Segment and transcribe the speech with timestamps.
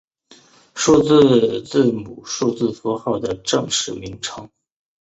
[0.73, 4.49] 数学字母数字符号的正式名称。